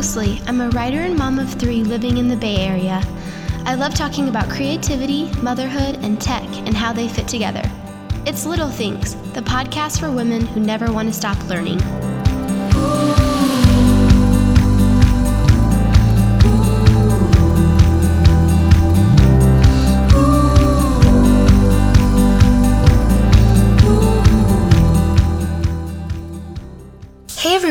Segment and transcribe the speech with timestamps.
[0.00, 3.02] I'm a writer and mom of three living in the Bay Area.
[3.66, 7.60] I love talking about creativity, motherhood, and tech and how they fit together.
[8.24, 11.80] It's Little Things, the podcast for women who never want to stop learning.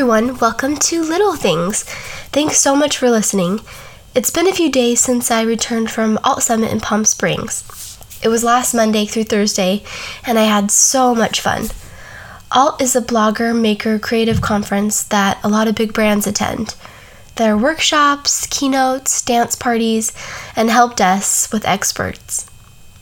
[0.00, 1.82] Everyone, welcome to Little Things.
[2.32, 3.60] Thanks so much for listening.
[4.14, 7.98] It's been a few days since I returned from Alt Summit in Palm Springs.
[8.22, 9.82] It was last Monday through Thursday,
[10.24, 11.66] and I had so much fun.
[12.50, 16.76] Alt is a blogger, maker, creative conference that a lot of big brands attend.
[17.36, 20.14] There are workshops, keynotes, dance parties,
[20.56, 22.50] and help desks with experts.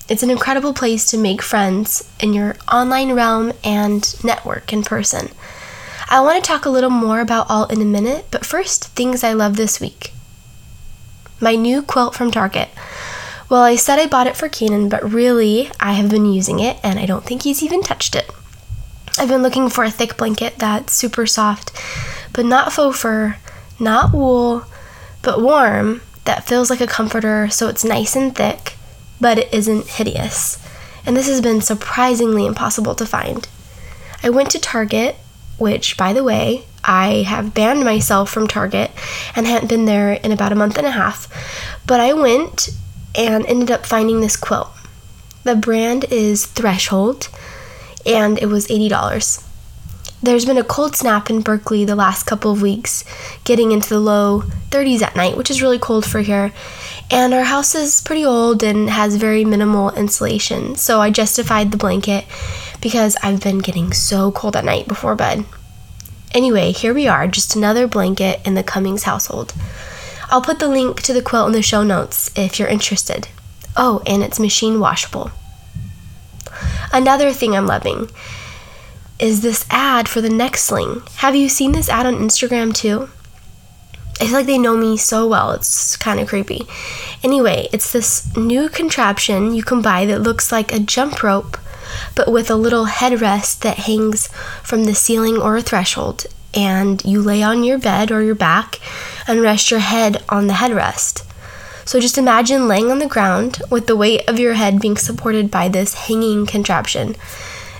[0.08, 5.28] It's an incredible place to make friends in your online realm and network in person.
[6.10, 9.22] I want to talk a little more about Alt in a minute, but first, things
[9.22, 10.14] I love this week.
[11.38, 12.70] My new quilt from Target.
[13.50, 16.78] Well, I said I bought it for Keenan, but really, I have been using it
[16.82, 18.30] and I don't think he's even touched it.
[19.18, 21.72] I've been looking for a thick blanket that's super soft,
[22.32, 23.36] but not faux fur,
[23.78, 24.64] not wool,
[25.20, 28.76] but warm, that feels like a comforter so it's nice and thick,
[29.20, 30.58] but it isn't hideous.
[31.04, 33.46] And this has been surprisingly impossible to find.
[34.22, 35.16] I went to Target
[35.58, 38.90] which, by the way, I have banned myself from Target
[39.36, 41.28] and hadn't been there in about a month and a half.
[41.86, 42.70] But I went
[43.14, 44.70] and ended up finding this quilt.
[45.44, 47.28] The brand is Threshold,
[48.06, 49.44] and it was $80.
[50.20, 53.04] There's been a cold snap in Berkeley the last couple of weeks,
[53.44, 56.52] getting into the low 30s at night, which is really cold for here.
[57.10, 61.76] And our house is pretty old and has very minimal insulation, so I justified the
[61.76, 62.24] blanket
[62.80, 65.44] because I've been getting so cold at night before bed.
[66.32, 69.54] Anyway, here we are, just another blanket in the Cummings household.
[70.30, 73.28] I'll put the link to the quilt in the show notes if you're interested.
[73.76, 75.30] Oh, and it's machine washable.
[76.92, 78.10] Another thing I'm loving
[79.18, 81.02] is this ad for the neck sling.
[81.16, 83.08] Have you seen this ad on Instagram too?
[84.20, 86.66] I feel like they know me so well, it's kind of creepy.
[87.22, 91.56] Anyway, it's this new contraption you can buy that looks like a jump rope
[92.14, 94.28] but with a little headrest that hangs
[94.62, 96.26] from the ceiling or a threshold.
[96.54, 98.80] And you lay on your bed or your back
[99.26, 101.24] and rest your head on the headrest.
[101.84, 105.50] So just imagine laying on the ground with the weight of your head being supported
[105.50, 107.16] by this hanging contraption.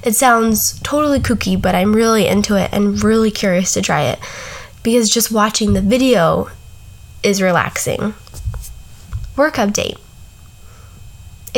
[0.03, 4.19] It sounds totally kooky, but I'm really into it and really curious to try it
[4.83, 6.49] because just watching the video
[7.23, 8.15] is relaxing.
[9.37, 9.99] Work update.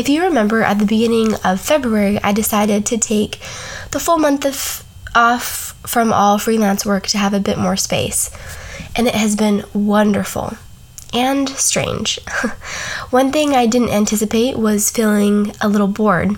[0.01, 3.39] If you remember, at the beginning of February, I decided to take
[3.91, 4.83] the full month of
[5.15, 8.31] off from all freelance work to have a bit more space.
[8.97, 10.55] And it has been wonderful
[11.13, 12.19] and strange.
[13.11, 16.31] One thing I didn't anticipate was feeling a little bored.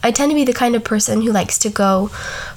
[0.00, 2.06] I tend to be the kind of person who likes to go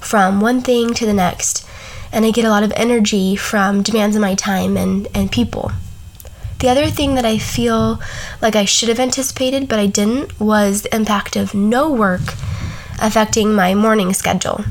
[0.00, 1.68] from one thing to the next,
[2.12, 5.72] and I get a lot of energy from demands of my time and, and people.
[6.58, 8.00] The other thing that I feel
[8.40, 12.22] like I should have anticipated, but I didn't, was the impact of no work
[13.00, 14.64] affecting my morning schedule.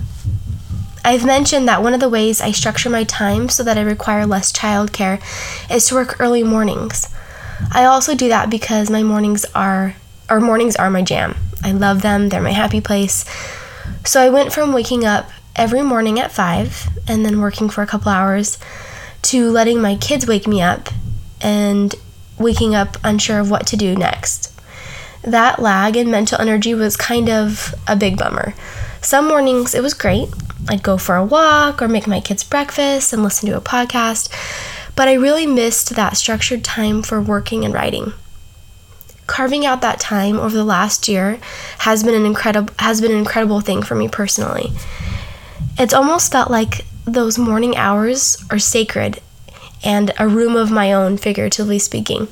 [1.03, 4.25] I've mentioned that one of the ways I structure my time so that I require
[4.25, 5.21] less childcare
[5.69, 7.13] is to work early mornings.
[7.71, 9.95] I also do that because my mornings are
[10.27, 11.35] or mornings are my jam.
[11.63, 13.25] I love them, they're my happy place.
[14.03, 17.87] So I went from waking up every morning at 5 and then working for a
[17.87, 18.57] couple hours
[19.23, 20.89] to letting my kids wake me up
[21.41, 21.95] and
[22.37, 24.51] waking up unsure of what to do next.
[25.23, 28.53] That lag in mental energy was kind of a big bummer.
[29.01, 30.29] Some mornings it was great.
[30.67, 34.31] I'd go for a walk or make my kids breakfast and listen to a podcast,
[34.95, 38.13] but I really missed that structured time for working and writing.
[39.27, 41.39] Carving out that time over the last year
[41.79, 44.71] has been an incredible has been an incredible thing for me personally.
[45.77, 49.21] It's almost felt like those morning hours are sacred
[49.85, 52.27] and a room of my own, figuratively speaking.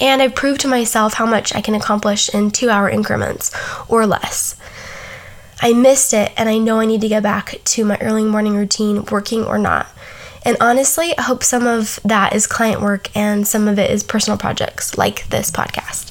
[0.00, 3.54] And I've proved to myself how much I can accomplish in two hour increments
[3.88, 4.56] or less.
[5.60, 8.56] I missed it, and I know I need to get back to my early morning
[8.56, 9.86] routine, working or not.
[10.44, 14.02] And honestly, I hope some of that is client work and some of it is
[14.02, 16.08] personal projects like this podcast.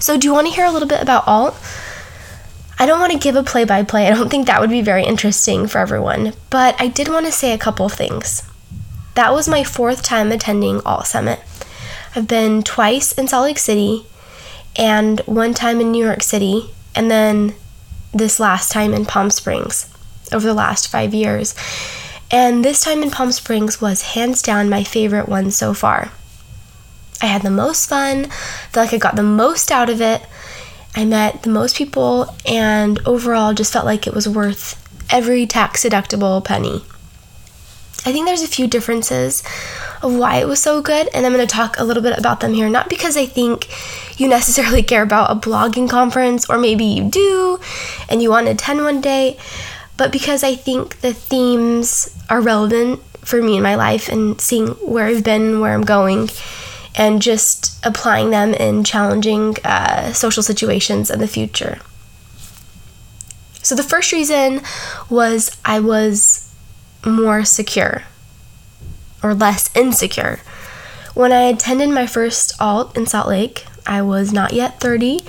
[0.00, 1.54] So, do you want to hear a little bit about alt?
[2.78, 4.80] I don't want to give a play by play, I don't think that would be
[4.80, 8.49] very interesting for everyone, but I did want to say a couple things.
[9.20, 11.40] That was my fourth time attending Alt Summit.
[12.16, 14.06] I've been twice in Salt Lake City
[14.76, 17.52] and one time in New York City, and then
[18.14, 19.92] this last time in Palm Springs
[20.32, 21.54] over the last five years.
[22.30, 26.12] And this time in Palm Springs was hands down my favorite one so far.
[27.20, 28.24] I had the most fun,
[28.70, 30.22] felt like I got the most out of it.
[30.96, 34.82] I met the most people, and overall, just felt like it was worth
[35.12, 36.84] every tax deductible penny.
[38.06, 39.42] I think there's a few differences
[40.02, 42.40] of why it was so good, and I'm going to talk a little bit about
[42.40, 42.70] them here.
[42.70, 43.68] Not because I think
[44.18, 47.60] you necessarily care about a blogging conference, or maybe you do
[48.08, 49.38] and you want to attend one day,
[49.96, 54.68] but because I think the themes are relevant for me in my life and seeing
[54.68, 56.30] where I've been, where I'm going,
[56.94, 61.78] and just applying them in challenging uh, social situations in the future.
[63.62, 64.62] So, the first reason
[65.10, 66.39] was I was
[67.04, 68.02] more secure
[69.22, 70.40] or less insecure.
[71.14, 75.20] When I attended my first alt in Salt Lake, I was not yet 30.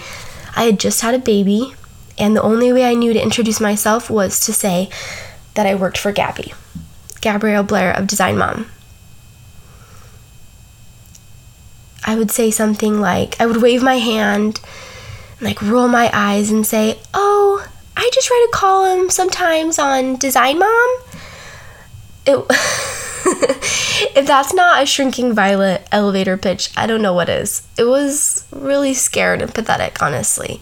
[0.55, 1.73] I had just had a baby,
[2.17, 4.89] and the only way I knew to introduce myself was to say
[5.55, 6.53] that I worked for Gabby,
[7.21, 8.67] Gabrielle Blair of Design Mom.
[12.03, 14.59] I would say something like, I would wave my hand,
[15.39, 20.15] and like roll my eyes and say, Oh, I just write a column sometimes on
[20.17, 20.97] Design Mom.
[22.25, 22.45] It,
[24.15, 27.63] if that's not a shrinking violet elevator pitch, I don't know what is.
[27.77, 30.61] It was really scared and pathetic, honestly.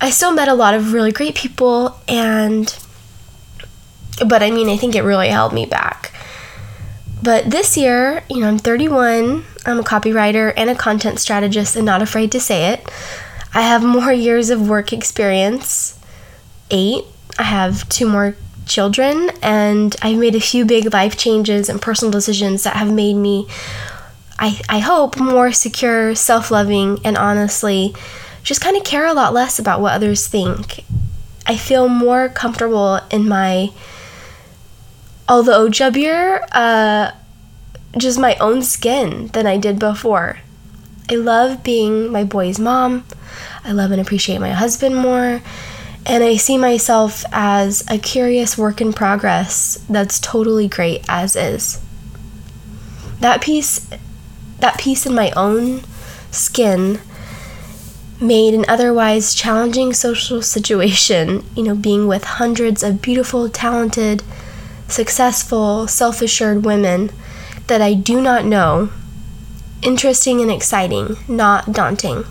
[0.00, 2.76] I still met a lot of really great people, and
[4.26, 6.12] but I mean, I think it really held me back.
[7.22, 11.86] But this year, you know, I'm 31, I'm a copywriter and a content strategist, and
[11.86, 12.88] not afraid to say it.
[13.54, 15.98] I have more years of work experience
[16.70, 17.04] eight.
[17.38, 22.10] I have two more children, and I've made a few big life changes and personal
[22.12, 23.46] decisions that have made me,
[24.38, 27.94] I, I hope, more secure, self loving, and honestly,
[28.42, 30.84] just kind of care a lot less about what others think.
[31.46, 33.70] I feel more comfortable in my,
[35.28, 37.12] although jubbier, uh,
[37.96, 40.38] just my own skin than I did before.
[41.10, 43.04] I love being my boy's mom.
[43.62, 45.42] I love and appreciate my husband more.
[46.06, 51.80] And I see myself as a curious work in progress that's totally great as is.
[53.20, 53.88] That piece
[54.60, 55.82] that piece in my own
[56.30, 57.00] skin
[58.20, 64.22] made an otherwise challenging social situation, you know, being with hundreds of beautiful, talented,
[64.88, 67.10] successful, self assured women
[67.66, 68.90] that I do not know,
[69.82, 72.24] interesting and exciting, not daunting.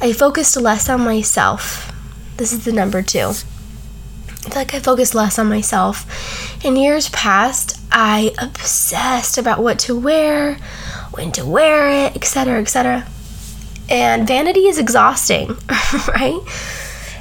[0.00, 1.91] I focused less on myself
[2.36, 3.32] this is the number two.
[4.44, 6.64] I feel like I focused less on myself.
[6.64, 10.56] In years past, I obsessed about what to wear,
[11.12, 13.06] when to wear it, etc., etc.
[13.88, 15.48] And vanity is exhausting,
[16.08, 16.40] right?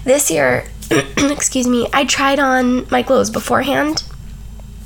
[0.03, 4.03] This year, excuse me, I tried on my clothes beforehand.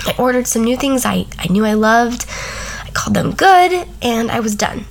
[0.05, 2.25] I ordered some new things I, I knew I loved.
[2.83, 4.85] I called them good, and I was done.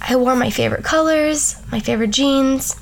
[0.00, 2.76] I wore my favorite colors, my favorite jeans,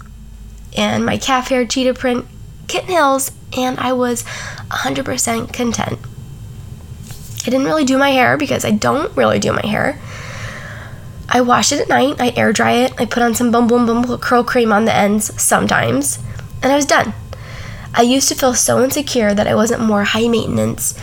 [0.74, 2.26] and my calf hair cheetah print
[2.68, 4.22] kitten heels, and I was
[4.70, 5.98] 100% content.
[7.46, 10.00] I didn't really do my hair because I don't really do my hair.
[11.28, 13.86] I wash it at night, I air dry it, I put on some Bumble and
[13.86, 16.18] Bumble curl cream on the ends sometimes,
[16.62, 17.14] and I was done.
[17.94, 20.98] I used to feel so insecure that I wasn't more high maintenance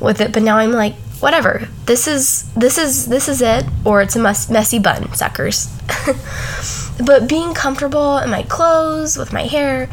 [0.00, 1.68] with it, but now I'm like, whatever.
[1.86, 5.68] This is this is this is it, or it's a mess, messy bun, suckers.
[7.04, 9.88] But being comfortable in my clothes, with my hair,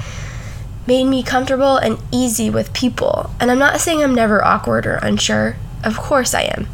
[0.87, 3.31] made me comfortable and easy with people.
[3.39, 6.67] And I'm not saying I'm never awkward or unsure, of course I am.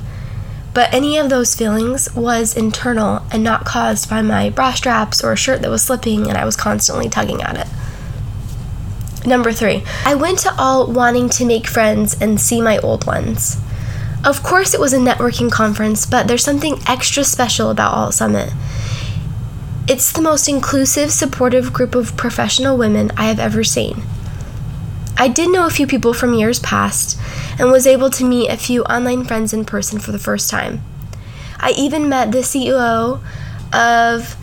[0.73, 5.31] But any of those feelings was internal and not caused by my bra straps or
[5.31, 7.67] a shirt that was slipping and I was constantly tugging at it.
[9.27, 13.57] Number three, I went to alt wanting to make friends and see my old ones.
[14.23, 18.51] Of course, it was a networking conference, but there's something extra special about Alt Summit.
[19.89, 24.03] It's the most inclusive, supportive group of professional women I have ever seen.
[25.17, 27.19] I did know a few people from years past
[27.57, 30.83] and was able to meet a few online friends in person for the first time.
[31.57, 33.19] I even met the CEO
[33.73, 34.35] of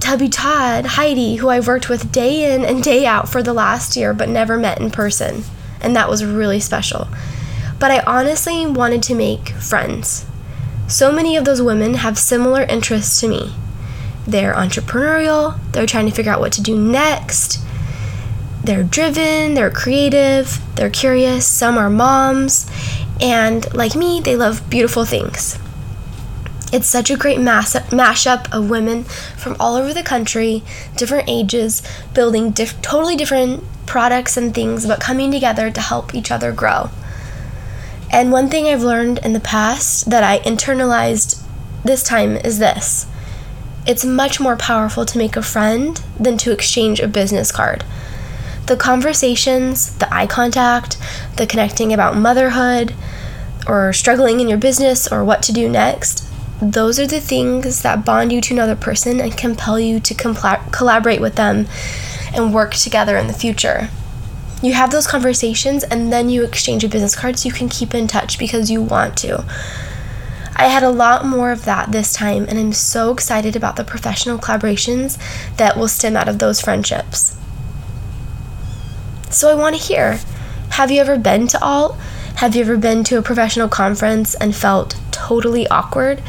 [0.00, 3.94] Tubby Todd, Heidi, who I've worked with day in and day out for the last
[3.94, 5.44] year but never met in person,
[5.80, 7.06] and that was really special.
[7.78, 10.26] But I honestly wanted to make friends.
[10.88, 13.52] So many of those women have similar interests to me.
[14.26, 17.60] They're entrepreneurial, they're trying to figure out what to do next.
[18.64, 21.46] They're driven, they're creative, they're curious.
[21.46, 22.68] Some are moms,
[23.20, 25.58] and like me, they love beautiful things.
[26.72, 30.64] It's such a great mass- mashup of women from all over the country,
[30.96, 31.80] different ages,
[32.12, 36.90] building diff- totally different products and things, but coming together to help each other grow.
[38.10, 41.40] And one thing I've learned in the past that I internalized
[41.84, 43.06] this time is this
[43.86, 47.84] it's much more powerful to make a friend than to exchange a business card.
[48.66, 50.98] The conversations, the eye contact,
[51.36, 52.94] the connecting about motherhood,
[53.68, 56.28] or struggling in your business, or what to do next,
[56.60, 61.20] those are the things that bond you to another person and compel you to collaborate
[61.20, 61.66] with them
[62.34, 63.88] and work together in the future.
[64.62, 67.94] You have those conversations and then you exchange a business card so you can keep
[67.94, 69.44] in touch because you want to.
[70.58, 73.84] I had a lot more of that this time, and I'm so excited about the
[73.84, 75.18] professional collaborations
[75.58, 77.36] that will stem out of those friendships.
[79.30, 80.18] So, I want to hear
[80.70, 81.96] have you ever been to Alt?
[82.36, 86.22] Have you ever been to a professional conference and felt totally awkward?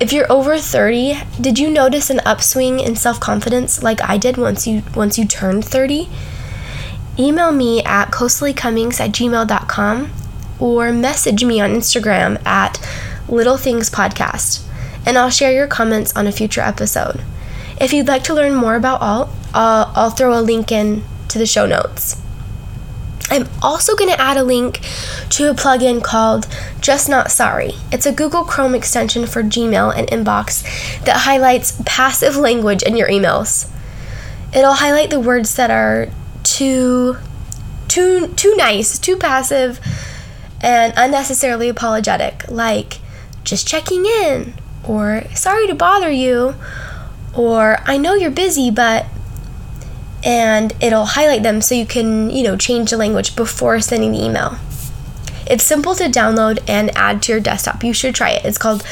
[0.00, 4.66] If you're over 30, did you notice an upswing in self-confidence like I did once
[4.66, 6.08] you once you turned 30?
[7.18, 10.12] Email me at coasterlycummings at gmail.com
[10.58, 12.78] or message me on Instagram at
[13.30, 14.66] Little Things Podcast,
[15.06, 17.22] and I'll share your comments on a future episode.
[17.80, 21.38] If you'd like to learn more about Alt, uh, I'll throw a link in to
[21.38, 22.20] the show notes.
[23.30, 24.80] I'm also going to add a link
[25.30, 26.48] to a plugin called
[26.80, 27.72] Just Not Sorry.
[27.92, 30.62] It's a Google Chrome extension for Gmail and Inbox
[31.04, 33.70] that highlights passive language in your emails.
[34.52, 36.08] It'll highlight the words that are
[36.42, 37.16] too
[37.86, 39.80] too too nice, too passive
[40.60, 42.98] and unnecessarily apologetic, like
[43.50, 44.54] just checking in,
[44.84, 46.54] or sorry to bother you,
[47.34, 49.06] or I know you're busy, but
[50.24, 54.24] and it'll highlight them so you can, you know, change the language before sending the
[54.24, 54.56] email.
[55.46, 57.82] It's simple to download and add to your desktop.
[57.82, 58.44] You should try it.
[58.44, 58.84] It's called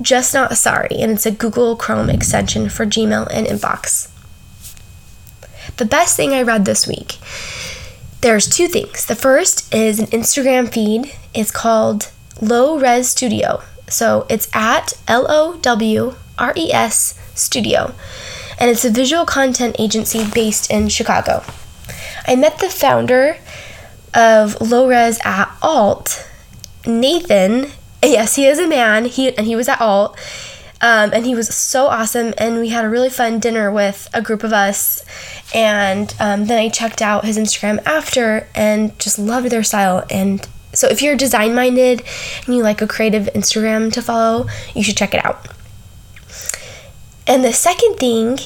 [0.00, 4.10] Just Not Sorry, and it's a Google Chrome extension for Gmail and Inbox.
[5.76, 7.18] The best thing I read this week
[8.26, 9.06] there's two things.
[9.06, 11.14] The first is an Instagram feed.
[11.32, 13.62] It's called Low Res Studio.
[13.88, 17.94] So it's at L O W R E S Studio.
[18.58, 21.44] And it's a visual content agency based in Chicago.
[22.26, 23.36] I met the founder
[24.14, 26.28] of Low Res at Alt,
[26.86, 27.70] Nathan.
[28.02, 29.04] Yes, he is a man.
[29.04, 30.18] He and he was at Alt.
[30.78, 34.20] Um, and he was so awesome and we had a really fun dinner with a
[34.20, 35.02] group of us
[35.54, 40.46] and um, then i checked out his instagram after and just loved their style and
[40.76, 42.02] so if you're design minded
[42.44, 45.46] and you like a creative Instagram to follow, you should check it out.
[47.26, 48.38] And the second thing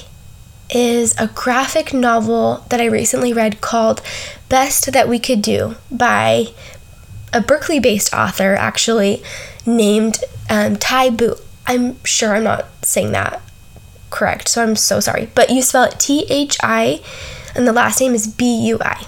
[0.70, 4.00] is a graphic novel that I recently read called
[4.49, 6.46] Best That We Could Do by
[7.32, 9.22] a Berkeley based author, actually,
[9.66, 10.18] named
[10.49, 10.78] um,
[11.16, 11.34] Bu.
[11.66, 13.42] I'm sure I'm not saying that
[14.10, 15.28] correct, so I'm so sorry.
[15.34, 17.00] But you spell it T H I,
[17.54, 19.06] and the last name is B U I.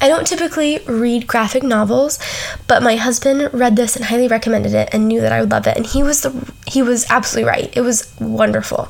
[0.00, 2.18] I don't typically read graphic novels,
[2.68, 5.66] but my husband read this and highly recommended it and knew that I would love
[5.66, 7.76] it and he was the he was absolutely right.
[7.76, 8.88] It was wonderful.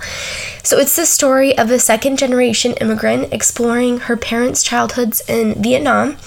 [0.62, 6.19] So it's the story of a second generation immigrant exploring her parents' childhoods in Vietnam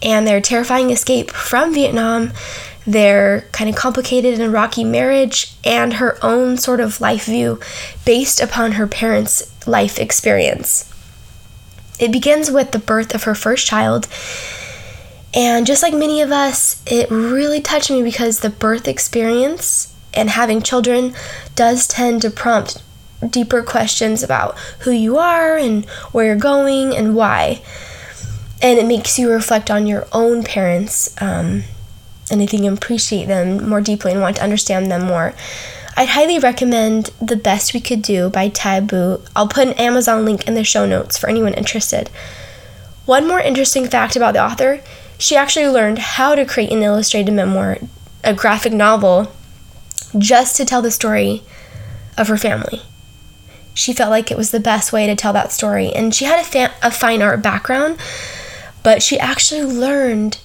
[0.00, 2.32] and their terrifying escape from Vietnam,
[2.86, 7.58] their kind of complicated and rocky marriage, and her own sort of life view
[8.04, 10.92] based upon her parents' life experience.
[11.98, 14.08] It begins with the birth of her first child.
[15.34, 20.30] And just like many of us, it really touched me because the birth experience and
[20.30, 21.14] having children
[21.54, 22.82] does tend to prompt
[23.28, 27.60] deeper questions about who you are and where you're going and why.
[28.62, 31.64] And it makes you reflect on your own parents um,
[32.30, 35.34] and I think appreciate them more deeply and want to understand them more.
[35.98, 39.20] I'd highly recommend The Best We Could Do by Thi Bui.
[39.34, 42.08] I'll put an Amazon link in the show notes for anyone interested.
[43.04, 44.80] One more interesting fact about the author
[45.18, 47.78] she actually learned how to create an illustrated memoir,
[48.22, 49.32] a graphic novel,
[50.16, 51.42] just to tell the story
[52.16, 52.82] of her family.
[53.74, 55.92] She felt like it was the best way to tell that story.
[55.92, 57.98] And she had a, fa- a fine art background,
[58.84, 60.38] but she actually learned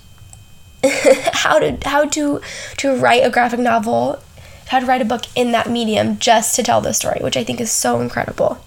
[1.31, 2.41] how to how to
[2.77, 4.19] to write a graphic novel
[4.67, 7.43] how to write a book in that medium just to tell the story, which I
[7.43, 8.63] think is so incredible.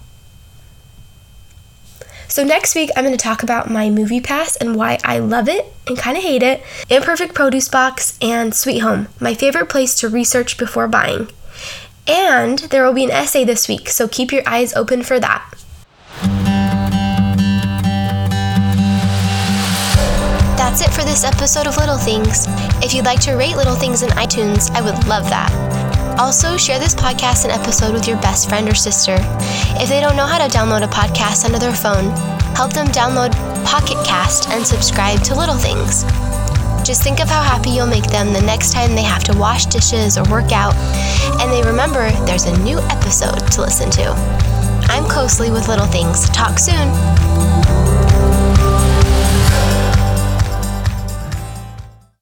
[2.29, 5.73] So, next week, I'm going to talk about my MoviePass and why I love it
[5.87, 10.09] and kind of hate it, Imperfect Produce Box, and Sweet Home, my favorite place to
[10.09, 11.29] research before buying.
[12.05, 15.53] And there will be an essay this week, so keep your eyes open for that.
[20.77, 22.45] That's it for this episode of Little Things.
[22.85, 25.49] If you'd like to rate Little Things in iTunes, I would love that.
[26.19, 29.15] Also, share this podcast and episode with your best friend or sister.
[29.81, 32.11] If they don't know how to download a podcast onto their phone,
[32.53, 33.33] help them download
[33.65, 36.03] Pocket Cast and subscribe to Little Things.
[36.85, 39.65] Just think of how happy you'll make them the next time they have to wash
[39.65, 40.75] dishes or work out,
[41.41, 44.11] and they remember there's a new episode to listen to.
[44.93, 46.29] I'm Kosely with Little Things.
[46.29, 46.87] Talk soon.